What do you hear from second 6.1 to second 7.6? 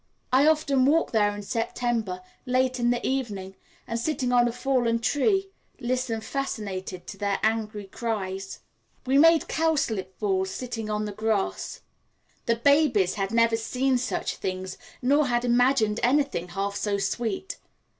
fascinated to their